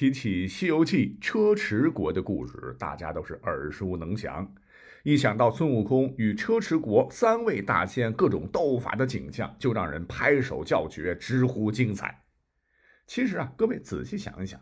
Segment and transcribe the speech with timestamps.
[0.00, 4.50] 提起《西游记》车迟国的故事，大家都是耳熟能详。
[5.02, 12.22] 一想到孙悟空与车迟国三位大仙各种斗法的景象，就让人拍手叫绝，直呼精彩。
[13.06, 14.58] 其实啊，各位仔细想一想，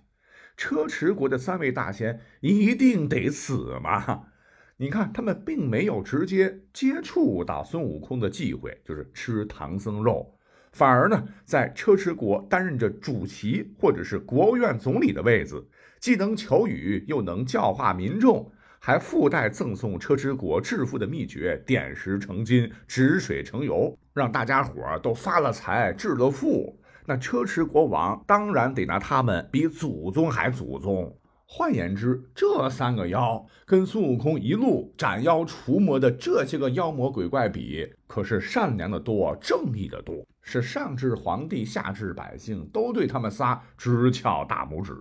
[0.56, 4.30] 车迟国的三位大仙一定得死吗？
[4.78, 10.36] 你看，他们并没有直接接触到孙悟空的忌讳，就是吃唐僧肉，
[10.72, 15.66] 反而呢，在车迟国担任着主席或者是国务院总理的位子，
[15.98, 18.50] 既能求雨，又能教化民众。
[18.80, 26.78] 还附带赠送车迟国致富的秘诀：点石成金，止水成油，让大家伙儿都发了财，致了富。
[27.04, 31.12] 那车迟国王当然得拿他们比祖宗还祖宗。
[31.50, 44.94] 换言之，这三个妖跟孙悟空一路斩妖除魔的这些个妖魔鬼怪比，可是善良的多，正义的多，是上至皇帝，下至百姓，都对他们仨直翘大拇指。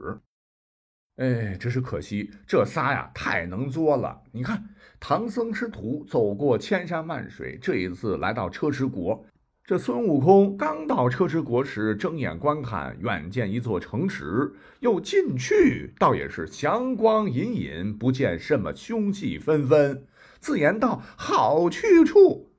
[1.18, 4.22] 哎，只是可惜，这仨呀太能作了。
[4.32, 4.70] 你看，
[5.02, 9.26] 唐僧师徒走过千山万水，这一次来到车迟国，
[9.68, 20.06] 这孙悟空刚到车迟国时，睁眼观看，远见一座城池，又进去，倒也是祥光隐隐，不见什么凶气纷纷。
[20.40, 22.50] 自言道：“好去处。”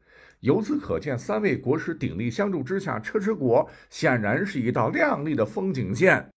[0.40, 6.28] 由此可见，三位国师鼎力相助之下，车迟国显然是一道亮丽的风景线。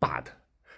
[0.00, 0.24] But。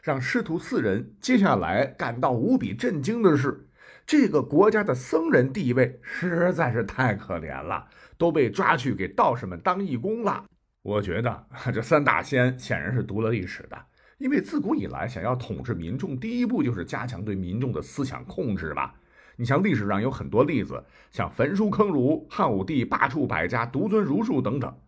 [0.03, 3.67] 让师徒四人接下来感到无比震惊的是，
[4.06, 7.88] 这个国家的僧人地位实在是太可怜了，
[8.19, 10.44] 都被抓去给道士们当义工了。
[10.83, 13.86] 我觉得这三大仙显然是读了历史的，
[14.19, 18.94] 因为自古以来想要统治民众，第一步就是加强对民众的思想控制吧。
[19.36, 24.78] 你像历史上有很多例子，像焚书坑儒、汉武帝罢黜百家、独尊儒术等等。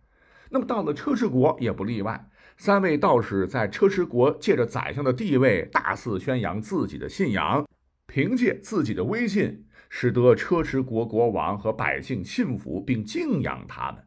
[0.49, 2.29] 那么到了车迟国也不例外。
[2.55, 7.67] 三位道士在车迟国借着宰相的地位，大肆宣扬自己的信仰，
[8.07, 14.03] 凭借自己的威信，使得车迟国国王和百姓信服并敬仰他们。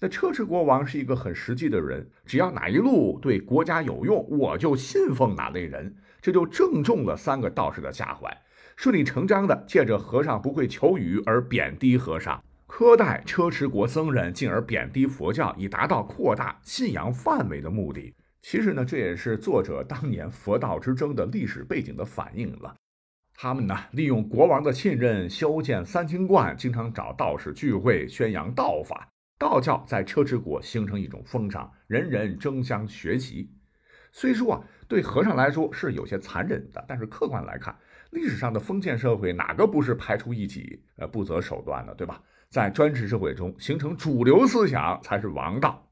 [0.00, 8.34] 那车迟国王是一个很实际的人，只要哪一路对国家有用，我就信奉哪类人，这就正中了三个道士的下怀，
[8.76, 12.42] 顺理成章的借着和尚不会求雨而贬低和尚。
[12.66, 18.14] 苛待车迟国僧人，进而贬低佛教，以达到扩大信仰范围的目的。
[18.40, 22.74] 其实呢，这也是作者当年佛道之争的历史背景的反应了。
[23.42, 29.08] 他们呢，利用国王的信任，修建三清观，经常找道士聚会，宣扬道法。
[29.38, 33.50] 道教在车迟国形成一种风尚，人人争相学习。
[34.12, 37.74] 虽说啊，对和尚来说是有些残忍的，但是客观来看，
[38.10, 42.20] 历史上的封建社会哪个不是排除异己、呃不择手段的，对吧？
[42.50, 45.88] 在专制社会中形成主流思想才是王道。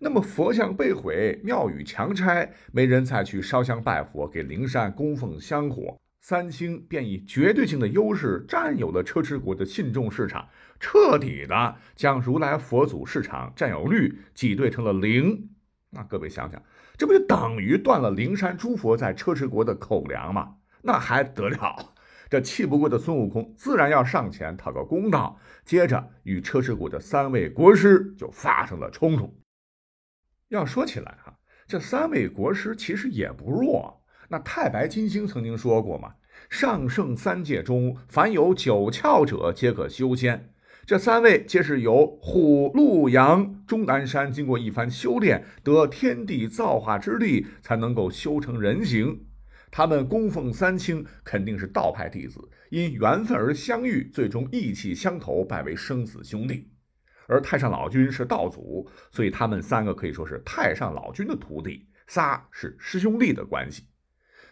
[0.00, 10.48] 那么佛像被毁，庙宇强拆，没人再去烧香拜佛，给灵山供奉香火，三清便以绝对性的优势占有了车迟国的信众市场，
[10.78, 15.48] 彻底的将如来佛祖市场占有率挤兑成了零。
[15.88, 16.62] 那各位想想，
[16.96, 20.56] 这不就等于断了灵山诸佛在车迟国的口粮吗？
[20.82, 21.94] 那还得了？
[22.28, 29.40] 这气不过的孙悟空自然要上前讨个公道，接着与车迟国的三位国师就发生了冲突。
[30.48, 33.99] 要说起来哈，这三位国师其实也不弱。
[34.32, 36.14] 那太白金星曾经说过嘛
[36.48, 40.52] ：“上圣三界中，凡有九窍者，皆可修仙。”
[40.86, 49.24] 这三位皆是由虎、鹿、羊、终南山经过一番修炼，得天地造化之力，才能够修成人形。
[49.72, 52.40] 他们供奉三清，肯定是道派弟子，
[52.70, 56.70] 因缘分而相遇，最终意气相投，拜为生死兄弟。
[57.26, 63.89] 而太上老君是道祖，所以他们三个可以说是太上老君的徒弟，仨是师兄弟的关系。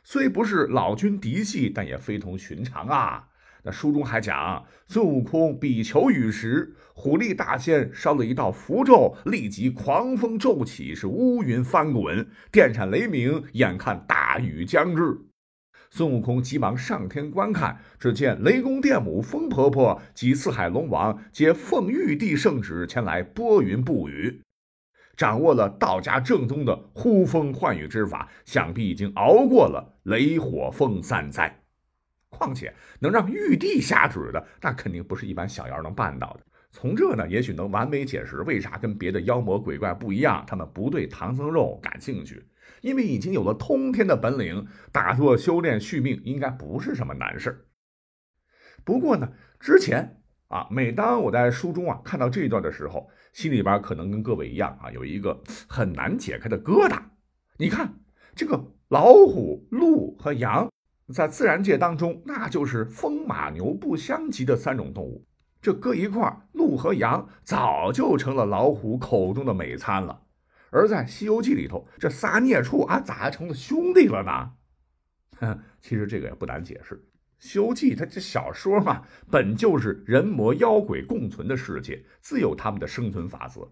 [0.02, 3.28] 虽不是老君嫡系，但也非同寻常啊。
[3.64, 15.18] 那书中还讲，孙悟空比求雨时，虎力大仙烧了一道符咒，立即狂风骤起，是乌云翻滚，电闪雷鸣，眼看大雨将至。
[15.90, 24.42] 孙悟空急忙上天观看，只见雷公电母、风婆婆及四海龙王皆奉玉帝圣旨前来拨云布雨，
[25.18, 31.64] 掌握了道家正宗的呼风唤雨之法，想必已经熬过了雷火风三灾。
[32.28, 36.40] 况且能让玉帝下旨的，那肯定不是一般小妖能办到的。
[36.70, 42.46] 从这呢，也许能完美解释为啥跟别的妖魔鬼怪不一样，他们不对唐僧肉感兴趣，
[42.80, 47.66] 因为已经有了通天的本领，打坐修炼续命应该不是什么难事
[48.84, 57.00] 不过呢，之前啊，每当我在书中啊看到这一段的时候，心里边可能跟各位一样啊，有一个很难解开的疙瘩。
[57.56, 57.94] 你看。
[58.34, 60.70] 这个老虎、鹿和羊，
[61.12, 65.26] 在自然界当中，那就是风马牛不相及的三种动物。
[65.60, 70.22] 这搁一块，鹿和羊早就成了老虎口中的美餐了。
[70.70, 74.52] 而在《西游记》里头，这仨孽畜啊，咋还成了兄弟了呢？
[75.40, 76.94] 哼， 其实这个也不难解释，
[77.38, 83.70] 《西游记》它这小说嘛，本就是人魔妖鬼共存的世界，自有他们的生存法则。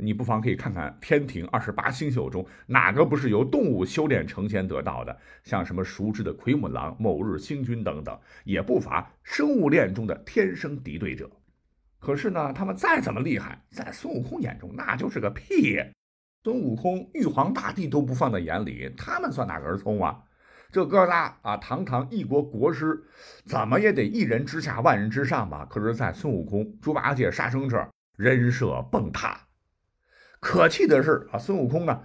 [0.00, 5.18] 你不妨可以看看天庭二十八星宿中，哪个不是由动物修炼成仙得到的？
[5.42, 11.28] 像什么熟知的奎木狼、某日星君等等，也不乏生物链中的天生敌对者。
[11.98, 15.76] 可是呢，他们再怎么厉害，在孙悟空眼中那就是个屁。
[16.44, 20.22] 孙悟空、玉皇大帝都不放在眼里，他们算哪根葱啊？
[20.70, 23.02] 这哥仨啊，堂堂一国国师，
[23.46, 25.66] 怎么也得一人之下，万人之上吧？
[25.68, 29.40] 可是，在孙悟空、猪八戒、沙僧这儿，人设崩塌。
[30.40, 32.02] 可气的是啊，孙悟空呢，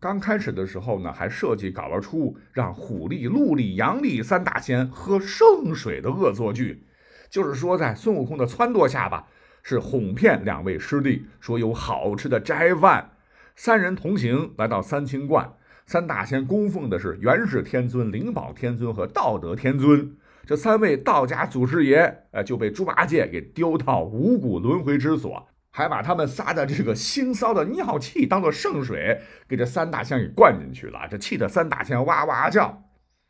[0.00, 6.88] 刚开始的时候呢，还设计搞了出让虎力、鹿力、羊力三大仙喝圣水的恶作剧，
[7.30, 9.28] 就是说在孙悟空的撺掇下吧，
[9.62, 13.12] 是哄骗两位师弟说有好吃的斋饭，
[13.54, 15.54] 三人同行来到三清观，
[15.90, 20.16] 三大仙供奉的是元始天尊、灵宝天尊和道德天尊，
[20.46, 25.48] 这三位道家祖师爷，呃，就被猪八戒给丢到五谷轮回之所。
[25.72, 32.84] 还把他们仨的这个腥臊的尿气当做圣水，给这三大仙给灌进去了，这气得三大仙哇哇叫。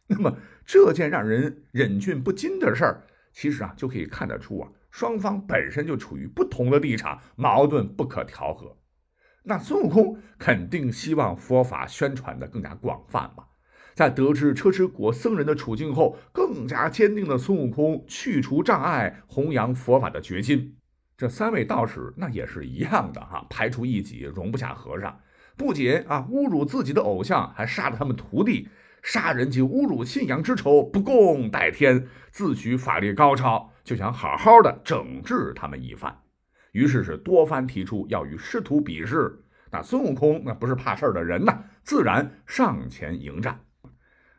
[0.09, 0.37] 那么
[0.67, 8.77] 这件让人忍俊不禁的事儿，其实啊就可以看得出啊，双方本身就处于不同的立场，矛盾不可调和。
[9.43, 13.45] 那孙悟空肯定希望佛法宣传的更加广泛嘛，
[13.95, 20.77] 在得知车迟国僧人的处境后，更加坚定了孙悟空去除障碍、弘扬佛法的决心。
[21.17, 25.21] 这三位道士那也是一样的哈，排除异己，容不下和尚。
[25.57, 28.69] 不仅啊侮辱自己的偶像，还杀了他们徒弟，
[29.03, 36.23] 杀人及侮辱信仰之仇不共戴天，自诩法力高超，就想好好的整治他们一番。
[36.73, 39.43] 于是是多番提出要与师徒比试。
[39.73, 43.61] 那孙悟空那不是怕事儿的人呐，自然上前迎战。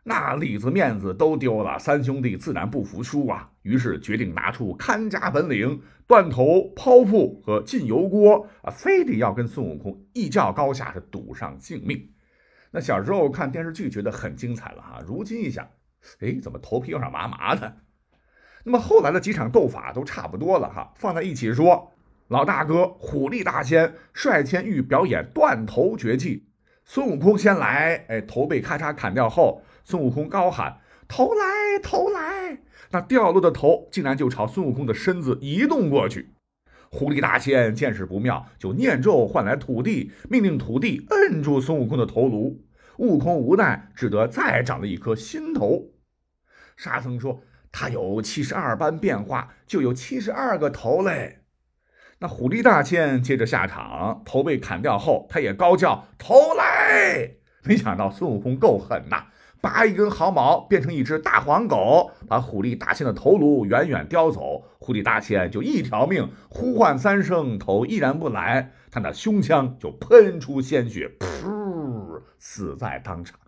[0.04, 12.10] 那里子面子都丢了，三兄弟自然不服输啊，于是决定拿出看家本领，断头、剖腹和进油锅啊，非得要跟孙悟空一较高下，是赌上性命。
[12.72, 15.68] 那小时候看电视剧觉得很精彩了哈，如今一想，
[16.20, 17.78] 哎，怎么头皮有点麻麻的？
[18.64, 21.94] 那么后来的几场斗法都差不多了哈，放在一起说，
[22.32, 26.48] 老大哥虎力大仙率先欲表演断头绝技，
[26.86, 29.64] 孙悟空先来，哎，头被咔嚓砍掉后。
[29.84, 30.78] 孙悟空高喊
[31.10, 32.60] ：“头来，头来！”
[32.92, 36.34] 那掉落的头竟然就朝孙悟空的身子移动过去。
[36.90, 42.64] 狐狸大仙见势不妙，就念咒唤来土地，命令土地摁住孙悟空的头颅。
[43.00, 45.90] 悟空无奈，只得再长了一颗新头。
[46.78, 47.42] 沙僧说
[47.74, 51.40] ：“他有七十二般变化，就有七十二个头嘞。”
[52.22, 57.32] 那虎力大仙接着下场，头被砍掉后，他也高叫：“头来！”
[57.66, 59.26] 没想到孙悟空够狠呐！
[59.60, 64.64] 拔一根毫毛，变成一只大黄狗，把虎力大仙的头颅远远叼走。
[64.80, 73.40] 虎力大仙就一条命，呼唤三声，头依然不来，他那胸腔就喷出鲜血，噗，死在当场。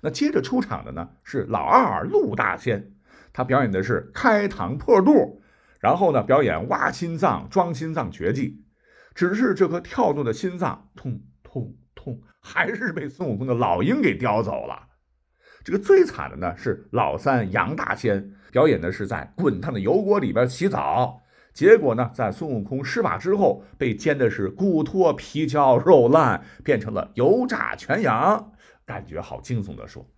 [0.00, 2.92] 那接着出场的呢是老二陆大仙，
[3.34, 5.37] 他表演的是开膛破肚，
[5.78, 8.64] 然后呢表演挖心脏、装心脏绝技。
[9.14, 14.86] 只是这颗跳动的心脏，痛痛痛，还是被孙悟空的老鹰给叼走了。
[15.64, 21.20] 这个最惨的呢是老三杨大仙表演的是在滚烫的油锅里边洗澡，
[21.52, 28.52] 结果呢在孙悟空施法之后被煎的是骨脱皮焦肉烂，变成了油炸全羊，
[28.86, 30.08] 感觉好惊悚的说。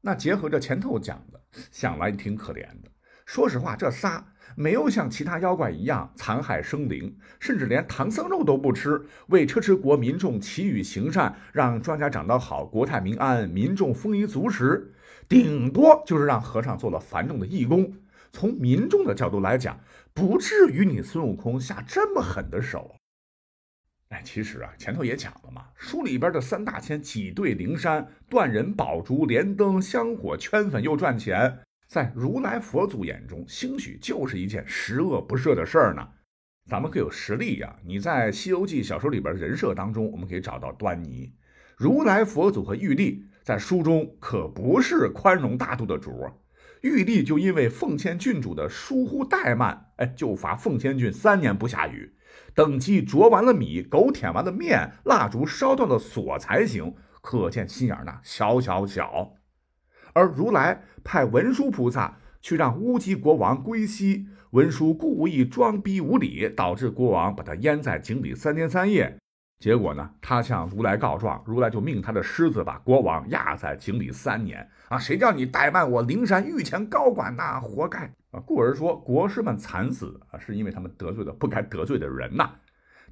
[0.00, 1.40] 那结合着前头讲的，
[1.70, 2.90] 想来挺可怜的。
[3.26, 4.32] 说实话，这仨。
[4.58, 14.94] 没有像其他妖怪一样残害生灵，甚至连唐僧肉都不吃，为车迟国民众祈雨行善，让庄稼长得好，国泰民安，民众丰衣足食，
[15.28, 17.92] 顶多就是让和尚做了繁重的义工。
[18.32, 19.78] 从民众的角度来讲，
[20.14, 22.94] 不至于你孙悟空下这么狠的手。
[24.08, 31.58] 哎，其实啊，前头也讲了嘛，书里边的三大仙挤兑灵山，断人宝烛，连灯香火，圈粉又赚钱。
[31.86, 36.08] 在如来佛祖眼中，兴许就是一件十恶不赦的事儿呢。
[36.68, 37.76] 咱们可有实例呀？
[37.84, 41.32] 你在《西游记》小说里边人设当中，我们可以找到端倪。
[41.76, 46.32] 如来佛祖和玉帝在书中可不是宽容大度的主儿。
[46.82, 52.14] 玉帝就因为奉迁郡主的疏忽怠慢，哎，就罚奉迁郡三年不下雨，
[52.54, 56.94] 等鸡啄完了米，狗舔完了面，蜡烛烧断了锁才行。
[57.22, 59.34] 可见心眼那小小小。
[60.16, 69.18] 而如来派文殊菩萨去让乌鸡国王归西，文殊故意装逼无礼，导致国王把他淹在井里三天三夜。
[69.58, 74.66] 结果呢，他向如来告状，如来就命他的狮子把国王压在井里三年。
[74.88, 77.60] 啊，谁叫你怠慢我灵山御前高管呐？
[77.60, 78.40] 活该啊！
[78.40, 82.54] 故而说国师们惨死啊，是因为他们得罪了不该得罪的人呐。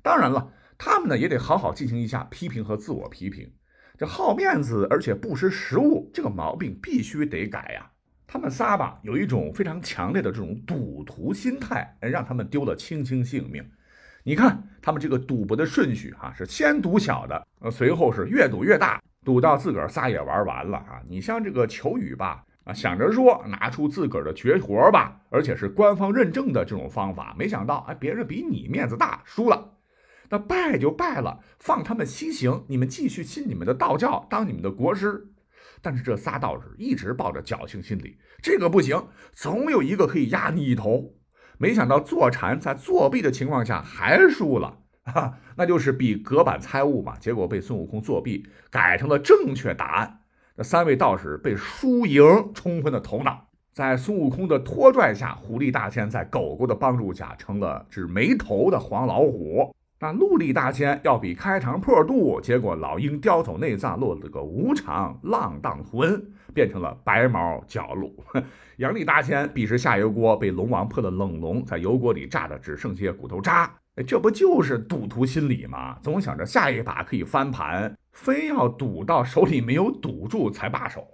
[0.01, 3.53] 当然了，他们呢也得好好进行一下批评和自我批评。
[3.97, 7.89] 这好面子而且不识时务，这个毛病必须得改呀。
[8.27, 13.65] 他们仨吧，有一种非常强烈的这种赌徒心态，让他们丢了卿卿性命。
[14.25, 21.01] 你看他们这个赌博的顺序哈，是先赌小的，呃，随后是越赌越大，赌到自个儿仨也玩完了啊。
[21.09, 29.74] 你像这个求雨吧，啊，想着说拿出自个儿的绝活吧，而且是官方认证的这种方法，没想到哎，别人比你面子大，输了。
[30.31, 35.29] 那败就败了，放他们西行，你们继续信你们的道教，当你们的国师。
[35.83, 41.15] 但是这仨道士一直抱着侥幸心理，这个不行，总有一个可以压你一头。
[41.59, 47.17] 没想到坐禅在作弊的情况下还输了， 哈，那就是比隔板猜物嘛。
[47.19, 50.21] 结果被孙悟空作弊改成了正确答案。
[50.57, 59.75] 那三位道士被输赢冲昏了头脑，在孙悟空的拖拽下，狐狸大仙在狗狗的帮助下成了只没头的黄老虎。
[60.01, 68.15] 那陆力大仙要比开膛破肚，结果老鹰叼走内脏，落了个无常浪荡魂，变成了白毛角鹿。
[68.79, 73.73] 杨力大仙比试下油锅，被龙王破了冷龙，在油锅里炸的只剩些骨头渣。
[73.95, 75.97] 哎，这不就是赌徒心理吗？
[76.03, 81.07] 总想着下一把可以翻盘，非要赌到手里没有赌住才罢手。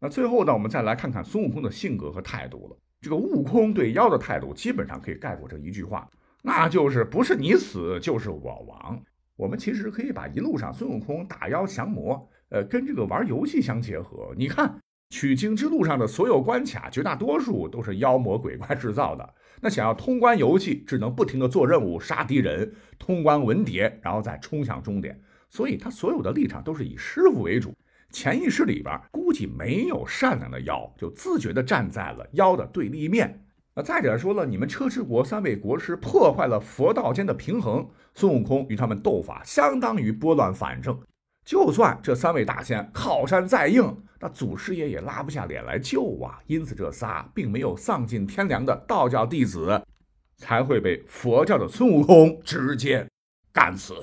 [0.00, 2.76] 那最后呢，我们再来看看孙悟空的性格和态度了。
[3.02, 6.08] 这个悟空对妖的态度，基本上可以概括这一句话。
[6.46, 9.02] 那就是不是你死就是我亡。
[9.34, 14.34] 我们其实可以把一路上孙悟空打妖降魔，呃，跟这个玩游戏相结合。
[14.36, 19.34] 你看取经之路上的所有关卡，绝大多数都是妖魔鬼怪制造的。
[19.62, 25.18] 那想要通关游戏，只能不停的做任务、杀敌人、通关文牒，然后再冲向终点。
[25.48, 27.74] 所以他所有的立场都是以师傅为主，
[28.10, 33.40] 潜意识里边估计没有善良的妖，就自觉的站在了妖的对立面。
[33.76, 40.96] 那再者说了，你们车迟国三位国师破坏了佛道间的平衡，孙悟空与他们斗法，相当于拨乱反正。
[41.44, 46.38] 就算这三位大仙靠山再硬，那祖师爷也拉不下脸来救啊。
[46.46, 49.82] 因此，这仨并没有丧尽天良的道教弟子，
[50.36, 53.06] 才会被佛教的孙悟空直接
[53.52, 53.94] 干死。